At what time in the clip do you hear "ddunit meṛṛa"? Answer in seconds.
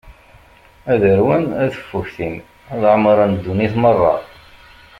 3.35-4.15